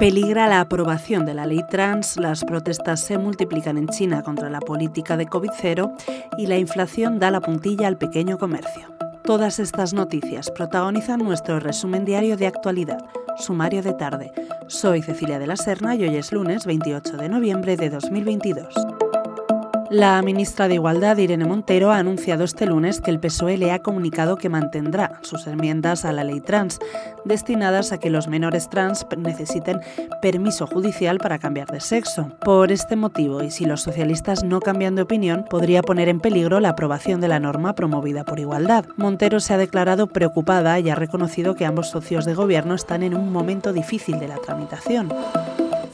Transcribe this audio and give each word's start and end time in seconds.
Peligra 0.00 0.48
la 0.48 0.62
aprobación 0.62 1.26
de 1.26 1.34
la 1.34 1.44
ley 1.44 1.60
trans, 1.68 2.16
las 2.16 2.42
protestas 2.42 3.02
se 3.04 3.18
multiplican 3.18 3.76
en 3.76 3.86
China 3.86 4.22
contra 4.22 4.48
la 4.48 4.60
política 4.60 5.18
de 5.18 5.26
COVID-0 5.26 5.92
y 6.38 6.46
la 6.46 6.56
inflación 6.56 7.18
da 7.18 7.30
la 7.30 7.42
puntilla 7.42 7.86
al 7.86 7.98
pequeño 7.98 8.38
comercio. 8.38 8.88
Todas 9.22 9.58
estas 9.58 9.92
noticias 9.92 10.50
protagonizan 10.50 11.18
nuestro 11.18 11.60
resumen 11.60 12.06
diario 12.06 12.38
de 12.38 12.46
actualidad, 12.46 13.04
sumario 13.36 13.82
de 13.82 13.92
tarde. 13.92 14.32
Soy 14.68 15.02
Cecilia 15.02 15.38
de 15.38 15.46
la 15.46 15.56
Serna 15.56 15.94
y 15.94 16.04
hoy 16.04 16.16
es 16.16 16.32
lunes 16.32 16.64
28 16.64 17.18
de 17.18 17.28
noviembre 17.28 17.76
de 17.76 17.90
2022. 17.90 18.89
La 19.90 20.22
ministra 20.22 20.68
de 20.68 20.74
Igualdad, 20.74 21.16
Irene 21.16 21.44
Montero, 21.46 21.90
ha 21.90 21.98
anunciado 21.98 22.44
este 22.44 22.64
lunes 22.64 23.00
que 23.00 23.10
el 23.10 23.18
PSOE 23.18 23.58
le 23.58 23.72
ha 23.72 23.80
comunicado 23.80 24.36
que 24.36 24.48
mantendrá 24.48 25.18
sus 25.22 25.48
enmiendas 25.48 26.04
a 26.04 26.12
la 26.12 26.22
ley 26.22 26.40
trans, 26.40 26.78
destinadas 27.24 27.90
a 27.90 27.98
que 27.98 28.08
los 28.08 28.28
menores 28.28 28.70
trans 28.70 29.04
necesiten 29.18 29.80
permiso 30.22 30.68
judicial 30.68 31.18
para 31.18 31.40
cambiar 31.40 31.66
de 31.72 31.80
sexo. 31.80 32.30
Por 32.38 32.70
este 32.70 32.94
motivo, 32.94 33.42
y 33.42 33.50
si 33.50 33.64
los 33.64 33.82
socialistas 33.82 34.44
no 34.44 34.60
cambian 34.60 34.94
de 34.94 35.02
opinión, 35.02 35.44
podría 35.50 35.82
poner 35.82 36.08
en 36.08 36.20
peligro 36.20 36.60
la 36.60 36.68
aprobación 36.68 37.20
de 37.20 37.26
la 37.26 37.40
norma 37.40 37.74
promovida 37.74 38.22
por 38.22 38.38
Igualdad. 38.38 38.84
Montero 38.96 39.40
se 39.40 39.54
ha 39.54 39.58
declarado 39.58 40.06
preocupada 40.06 40.78
y 40.78 40.88
ha 40.88 40.94
reconocido 40.94 41.56
que 41.56 41.66
ambos 41.66 41.90
socios 41.90 42.24
de 42.26 42.34
gobierno 42.34 42.76
están 42.76 43.02
en 43.02 43.16
un 43.16 43.32
momento 43.32 43.72
difícil 43.72 44.20
de 44.20 44.28
la 44.28 44.36
tramitación. 44.36 45.08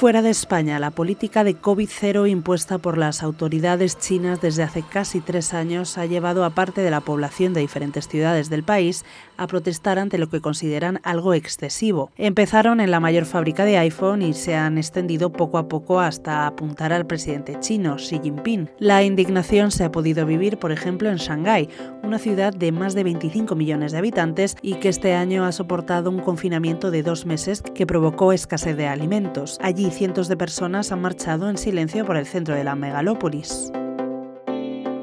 Fuera 0.00 0.22
de 0.22 0.30
España, 0.30 0.78
la 0.78 0.92
política 0.92 1.44
de 1.44 1.60
COVID-0 1.60 2.26
impuesta 2.26 2.78
por 2.78 2.96
las 2.96 3.22
autoridades 3.22 3.98
chinas 3.98 4.40
desde 4.40 4.62
hace 4.62 4.82
casi 4.82 5.20
tres 5.20 5.52
años 5.52 5.98
ha 5.98 6.06
llevado 6.06 6.46
a 6.46 6.54
parte 6.54 6.80
de 6.80 6.90
la 6.90 7.02
población 7.02 7.52
de 7.52 7.60
diferentes 7.60 8.08
ciudades 8.08 8.48
del 8.48 8.64
país 8.64 9.04
a 9.36 9.46
protestar 9.46 9.98
ante 9.98 10.16
lo 10.16 10.30
que 10.30 10.40
consideran 10.40 11.00
algo 11.02 11.34
excesivo. 11.34 12.10
Empezaron 12.16 12.80
en 12.80 12.90
la 12.90 12.98
mayor 12.98 13.26
fábrica 13.26 13.66
de 13.66 13.76
iPhone 13.76 14.22
y 14.22 14.32
se 14.32 14.54
han 14.54 14.78
extendido 14.78 15.32
poco 15.32 15.58
a 15.58 15.68
poco 15.68 16.00
hasta 16.00 16.46
apuntar 16.46 16.94
al 16.94 17.06
presidente 17.06 17.60
chino, 17.60 17.96
Xi 17.96 18.20
Jinping. 18.22 18.70
La 18.78 19.02
indignación 19.02 19.70
se 19.70 19.84
ha 19.84 19.92
podido 19.92 20.24
vivir, 20.24 20.56
por 20.56 20.72
ejemplo, 20.72 21.10
en 21.10 21.16
Shanghái, 21.16 21.68
una 22.02 22.18
ciudad 22.18 22.54
de 22.54 22.72
más 22.72 22.94
de 22.94 23.04
25 23.04 23.54
millones 23.54 23.92
de 23.92 23.98
habitantes 23.98 24.56
y 24.62 24.76
que 24.76 24.88
este 24.88 25.12
año 25.12 25.44
ha 25.44 25.52
soportado 25.52 26.08
un 26.08 26.20
confinamiento 26.20 26.90
de 26.90 27.02
dos 27.02 27.26
meses 27.26 27.60
que 27.74 27.86
provocó 27.86 28.32
escasez 28.32 28.78
de 28.78 28.86
alimentos. 28.86 29.58
Allí 29.60 29.89
cientos 29.90 30.28
de 30.28 30.36
personas 30.36 30.92
han 30.92 31.00
marchado 31.00 31.50
en 31.50 31.58
silencio 31.58 32.04
por 32.04 32.16
el 32.16 32.26
centro 32.26 32.54
de 32.54 32.64
la 32.64 32.74
megalópolis. 32.74 33.72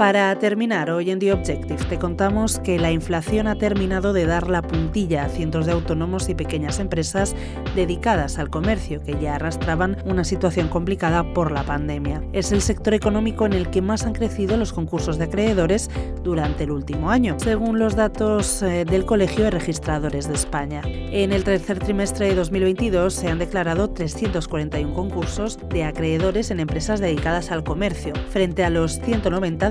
Para 0.00 0.34
terminar, 0.38 0.90
hoy 0.90 1.10
en 1.10 1.18
The 1.18 1.34
Objective 1.34 1.84
te 1.84 1.98
contamos 1.98 2.58
que 2.58 2.78
la 2.78 2.90
inflación 2.90 3.46
ha 3.46 3.56
terminado 3.56 4.14
de 4.14 4.24
dar 4.24 4.48
la 4.48 4.62
puntilla 4.62 5.26
a 5.26 5.28
cientos 5.28 5.66
de 5.66 5.72
autónomos 5.72 6.30
y 6.30 6.34
pequeñas 6.34 6.78
empresas 6.78 7.36
dedicadas 7.74 8.38
al 8.38 8.48
comercio 8.48 9.02
que 9.02 9.20
ya 9.20 9.34
arrastraban 9.34 9.98
una 10.06 10.24
situación 10.24 10.68
complicada 10.68 11.34
por 11.34 11.52
la 11.52 11.64
pandemia. 11.64 12.22
Es 12.32 12.50
el 12.50 12.62
sector 12.62 12.94
económico 12.94 13.44
en 13.44 13.52
el 13.52 13.68
que 13.68 13.82
más 13.82 14.06
han 14.06 14.14
crecido 14.14 14.56
los 14.56 14.72
concursos 14.72 15.18
de 15.18 15.24
acreedores 15.24 15.90
durante 16.24 16.64
el 16.64 16.70
último 16.70 17.10
año, 17.10 17.36
según 17.38 17.78
los 17.78 17.94
datos 17.94 18.62
eh, 18.62 18.86
del 18.86 19.04
Colegio 19.04 19.44
de 19.44 19.50
Registradores 19.50 20.28
de 20.28 20.34
España. 20.34 20.80
En 20.86 21.30
el 21.30 21.44
tercer 21.44 21.78
trimestre 21.78 22.28
de 22.28 22.36
2022 22.36 23.12
se 23.12 23.28
han 23.28 23.38
declarado 23.38 23.90
341 23.90 24.94
concursos 24.94 25.58
de 25.68 25.84
acreedores 25.84 26.50
en 26.50 26.60
empresas 26.60 27.00
dedicadas 27.00 27.50
al 27.50 27.64
comercio, 27.64 28.14
frente 28.30 28.64
a 28.64 28.70
los 28.70 28.98
190 29.00 29.68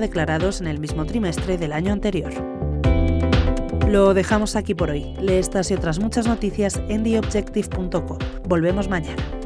en 0.60 0.66
el 0.66 0.78
mismo 0.78 1.06
trimestre 1.06 1.56
del 1.56 1.72
año 1.72 1.92
anterior. 1.92 2.32
Lo 3.88 4.12
dejamos 4.12 4.54
aquí 4.54 4.74
por 4.74 4.90
hoy. 4.90 5.14
Lee 5.18 5.34
estas 5.34 5.70
y 5.70 5.74
otras 5.74 5.98
muchas 5.98 6.26
noticias 6.26 6.80
en 6.88 7.02
theobjective.com. 7.04 8.18
Volvemos 8.46 8.88
mañana. 8.88 9.39